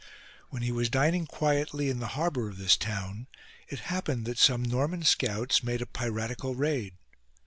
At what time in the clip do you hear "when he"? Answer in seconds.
0.49-0.71